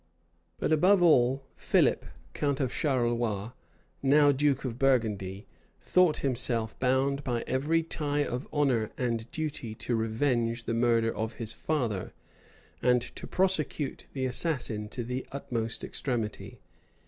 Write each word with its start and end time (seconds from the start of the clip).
But 0.57 0.73
above 0.73 1.03
all, 1.03 1.45
Philip, 1.55 2.05
count 2.33 2.59
of 2.59 2.73
Charolois, 2.73 3.51
now 4.01 4.31
duke 4.31 4.65
of 4.65 4.79
Burgundy, 4.79 5.45
thought 5.79 6.17
himself 6.25 6.73
bound 6.79 7.23
by 7.23 7.43
every 7.45 7.83
tie 7.83 8.23
of 8.25 8.47
honor 8.51 8.89
and 8.97 9.21
of 9.21 9.29
duty 9.29 9.75
to 9.75 9.95
revenge 9.95 10.63
the 10.63 10.73
murder 10.73 11.13
of 11.15 11.33
his 11.35 11.53
father, 11.53 12.13
and 12.81 13.03
to 13.15 13.27
prosecute 13.27 14.07
the 14.13 14.25
assassin 14.25 14.89
to 14.89 15.03
the 15.03 15.23
utmost 15.31 15.83
extremity. 15.83 16.57